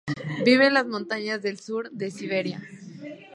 Vive 0.43 0.65
en 0.65 0.73
las 0.73 0.87
montañas 0.87 1.43
del 1.43 1.59
sur 1.59 1.91
de 1.91 2.09
Siberia. 2.09 2.67